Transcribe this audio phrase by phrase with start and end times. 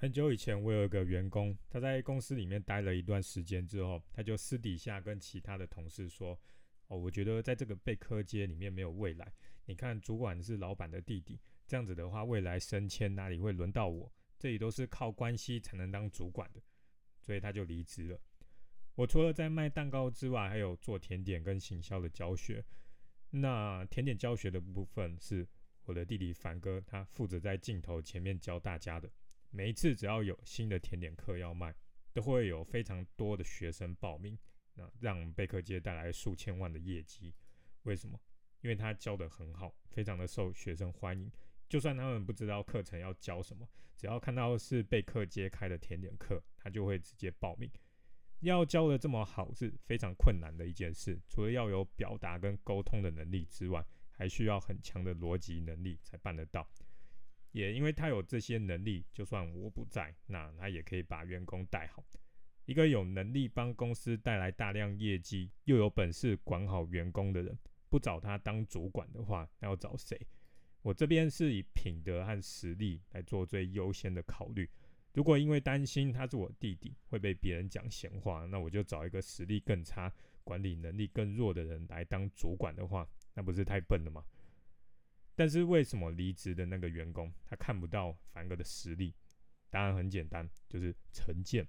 [0.00, 6.38] 很久以前，我有一个员工，他在公司里面待了一段时间之后，他就私底下跟其他的同事说
[6.86, 9.32] ：“哦，我觉得在这个贝科街里面没有未来。
[9.64, 14.08] 你看，主管是老板的弟弟，这样子的话，未来升迁哪里会轮到我？
[14.38, 16.62] 这里都是靠关系才能当主管的。”
[17.20, 18.20] 所以他就离职了。
[18.94, 22.64] 我除了在卖蛋糕之外，还有做甜点跟行销的教学。
[23.30, 25.44] 那甜点教学的部分是
[25.86, 29.10] 我的弟弟凡哥，他负责在镜头前面教大家的。
[29.50, 31.74] 每一次只要有新的甜点课要卖，
[32.12, 34.38] 都会有非常多的学生报名，
[34.74, 37.34] 那让贝克街带来数千万的业绩。
[37.82, 38.20] 为什么？
[38.60, 41.30] 因为他教的很好，非常的受学生欢迎。
[41.68, 47.70] 就算他们不知道课程要教什么，只要看到是贝克街开的甜点课，他就会直接报名。
[48.40, 56.68] 要教的这么好是非常困难的一件事，除了要有表达跟沟通的能力之外，还需要很强的逻辑能力才办得到。
[57.52, 62.04] 也因为他有这些能力，就算我不在，那他也可以把员工带好。
[62.66, 70.20] 一个有能力帮公司带来大量业绩，又有本事管好员工的人，不找他当主管的话，那要找谁？
[70.82, 74.68] 我这边是以品德和实力来做最优先的考虑。
[75.14, 80.12] 如果因为担心他是我弟弟会被别人讲闲话，那我就找一个实力更差、
[80.44, 84.22] 管理能力更弱的人来当主管的话，那不是太笨了吗？
[85.38, 89.14] 但是为什么离职的那个员工他看不到凡哥的实力？
[89.70, 91.64] 答案很简单，就是成见。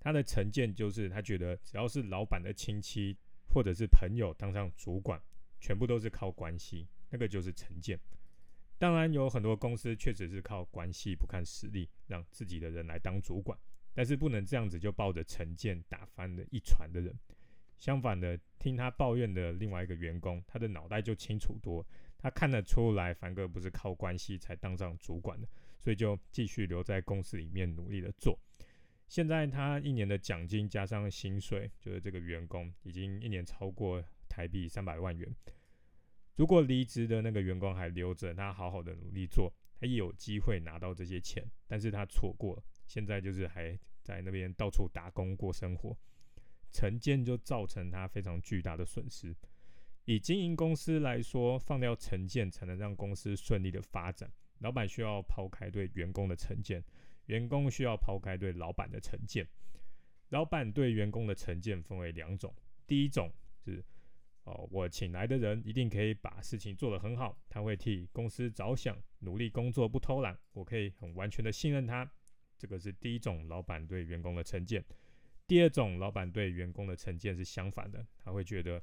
[0.00, 5.22] 他的成见就是他觉得只要是老板的亲戚或者是朋友当上主管，
[5.60, 7.96] 全部都是靠关系，那个就是成见。
[8.76, 13.56] 当然有很多公司确实是靠关系不看实力，让自己的人来当主管，
[13.94, 17.16] 但是不能这样子就抱着成见打翻了一船的人。
[17.78, 21.86] 相反的，听他抱怨的另外一个员工，他的脑袋就清楚多。
[22.22, 25.48] 他看得出来，凡哥不是靠关系才当上主管的，
[25.80, 28.38] 所以就继续留在公司里面努力的做。
[29.08, 35.28] 现在他一年的奖金加上薪水，就是这个员工已经一年超过台币三百万元。
[36.36, 41.44] 如果离职的那个员工还留着，他好好的努力做，他也有机会拿到这些钱。
[41.66, 45.98] 但是他错过了，现在就是还在那边到处打工过生活，
[46.70, 49.34] 成见就造成他非常巨大的损失。
[50.04, 54.30] 以经营公司来说，放掉成见才能让公司顺利的发展。
[54.58, 56.82] 老板需要抛开对员工的成见，
[57.26, 59.46] 员工需要抛开对老板的成见。
[60.30, 62.52] 老板对员工的成见分为两种，
[62.86, 63.32] 第一种
[63.64, 63.84] 是
[64.44, 72.10] 哦，我请来的人一定可以把事情做得很好，他会替公司着想，努力工作不偷懒，我可以很完全的信任他。
[72.58, 74.84] 这个是第一种老板对员工的成见。
[75.46, 78.82] 第二种老板对员工的成见是相反的，他会觉得。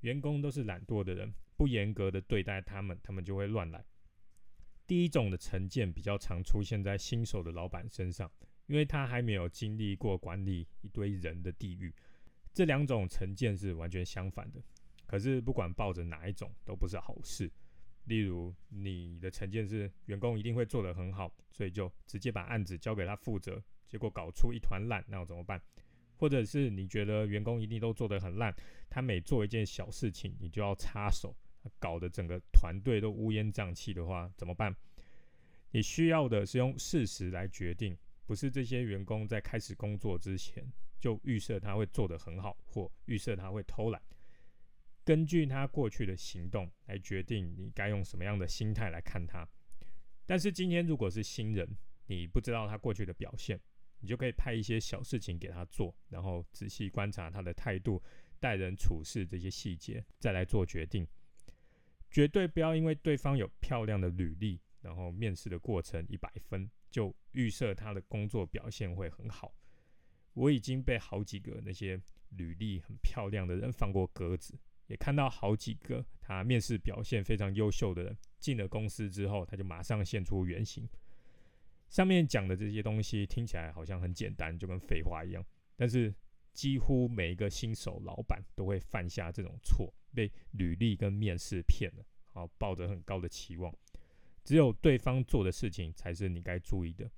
[0.00, 3.84] 员工都是懒惰的人，不严格的对待他们，他们就会乱来。
[4.86, 8.30] 第一种的成见比较常出现在新手的老板身上，
[8.66, 11.94] 因为他还没有经历过管理一堆人的地狱。
[12.52, 14.60] 这两种成见是完全相反的，
[15.06, 17.48] 可是不管抱着哪一种都不是好事。
[18.06, 25.62] 例如，你的成见是员工一定会做得很好，所以就直接把案子交给他负责，结果搞出一团烂，那要怎么办？
[26.20, 28.54] 或者是你觉得员工一定都做得很烂，
[28.90, 31.34] 他每做一件小事情，你就要插手，
[31.78, 34.76] 搞得整个团队都乌烟瘴气的话，怎么办？
[35.70, 40.62] 你需要的是用事实来决定，不是这些员工在开始工作之前
[41.00, 44.02] 就预设他会做得很好，或预设他会偷懒，
[45.02, 49.48] 根据他过去的行动来决定你该用什么样的心态来看他。
[50.26, 51.66] 但是今天如果是新人，
[52.08, 53.58] 你不知道他过去的表现。
[54.00, 58.02] 你就可以派一些小事情给他做，然后仔细观察他的态度、
[58.38, 61.06] 待人处事这些细节，再来做决定。
[62.10, 69.54] 绝对不要因为对方有漂亮的履历，然后面试的过程一百分，就预设他的工作表现会很好。
[70.32, 72.00] 我已经被好几个那些
[72.30, 80.88] 履历很漂亮的人放过鸽子，也看到好几个他面试表现非常优秀的人进了公司之后，他就马上现出原形。
[81.90, 85.44] 上面讲的这些东西听起来好像很简单，就跟废话一样。
[85.76, 86.14] 但是
[86.52, 93.74] 几乎每一个新手老板都会犯下这种错，被履历跟面试骗了，好抱着很高的期望。
[94.44, 97.10] 只有对方做的事情才是你该注意的，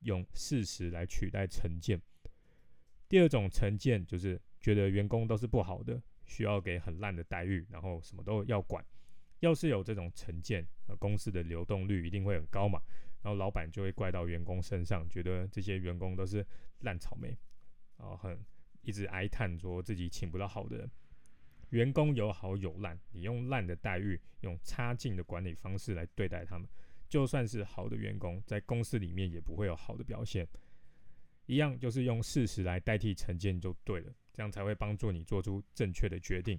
[0.00, 2.00] 用事实来取代成见。
[3.08, 8.84] 第二种成见就是觉得员工都是不好的，需要给很烂的待遇，然后什么都要管。
[9.40, 10.66] 要是有这种成见，
[10.98, 12.82] 公司的流动率一定会很高嘛。
[13.22, 16.44] 然后老板就会怪到员工身上，觉得这些员工都是
[16.80, 17.36] 烂草莓，
[17.96, 18.38] 然后很
[18.82, 20.90] 一直哀叹说自己请不到好的人。
[21.70, 26.66] 员工有好有烂，你用烂的待遇，用差劲的管理方式来对待他们，
[27.08, 30.48] 就算是好的员工，在公司里面也不会有好的表现。
[31.44, 36.58] 一样就是用事实来代替成见就对了，这样才会帮助你做出正确的决定。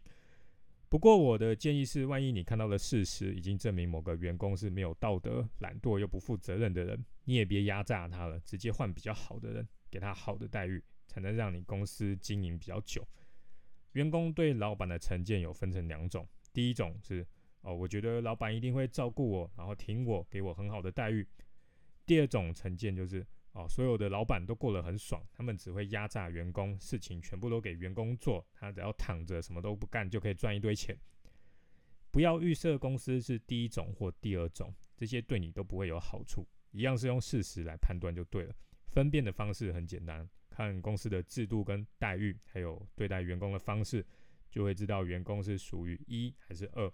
[0.89, 13.07] 不过我的建议是，万一你看到的事实已经证明某个员工是没有道德、懒惰又不负责任的人，你也别压榨他了，直接换比较好的人，给他好的待遇，才能让你公司经营比较久。
[13.91, 17.23] 员工对老板的成见有分成两种，第一种是
[17.61, 21.27] 哦，我觉得老板一定会照顾我，然后挺我，给我很好的待遇。
[22.07, 23.23] 第二种成见就是。
[23.53, 30.97] 哦，所有的老板都过得很爽，他们只会压榨员工，事情全部都给员工做，他只要躺着什么都不干就可以赚一堆钱。
[32.11, 36.47] 不要预设公司是第一种或第二种，这些对你都不会有好处。
[36.71, 38.55] 一样是用事实来判断就对了。
[38.87, 44.05] 分辨的方式很简单，看公司的制度跟待遇，还有对待员工的方式，
[44.49, 46.91] 就会知道员工是属于一还是二。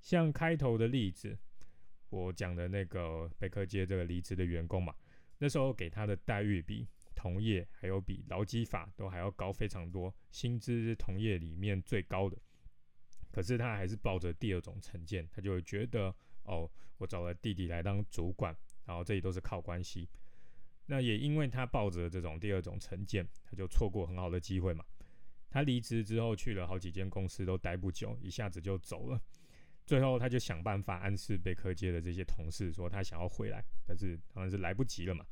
[0.00, 1.38] 像开头的例子，
[2.08, 4.94] 我讲的那个贝克街这个离职的员工嘛。
[5.42, 12.36] 那时候给他的待遇比同业还有比劳基法都还要高非常多，薪资是同业里面最高的。
[13.32, 18.54] 可是他还是抱着第二种成见，他就会觉得哦，我找了弟弟来当主管，
[18.84, 20.08] 然后这里都是靠关系。
[20.86, 24.84] 那也因为他抱着这种第二种成见，他就错过很好的机会嘛。
[25.48, 29.20] 他离职之后去了好几间公司都待不久，一下子就走了。
[29.90, 35.26] 最后，他就想办法暗示贝克街的这些同事说他想要回来，但是当然是来不及了嘛，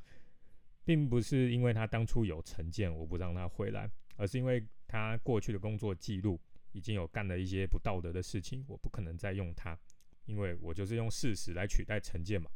[0.85, 6.41] 并不是因为他当初有成见我不让他回来，而是因为他过去的工作记录
[6.73, 9.79] 已经有干了一些不道德的事情，我不可能再用他，
[10.25, 12.51] 因为我就是用事实来取代成见嘛。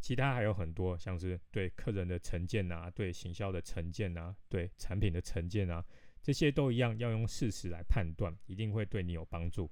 [0.00, 5.84] 其他还有很多，像是对客人的成见啊，对行销的成见啊，对产品的成见啊，
[6.22, 9.70] 这些都一样要用事实来判断，一定会对你有帮助。